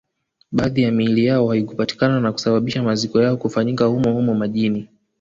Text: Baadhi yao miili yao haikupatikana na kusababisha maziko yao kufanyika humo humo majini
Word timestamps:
Baadhi 0.51 0.81
yao 0.81 0.91
miili 0.91 1.25
yao 1.25 1.47
haikupatikana 1.47 2.19
na 2.19 2.31
kusababisha 2.31 2.83
maziko 2.83 3.21
yao 3.21 3.37
kufanyika 3.37 3.85
humo 3.85 4.13
humo 4.13 4.33
majini 4.33 4.87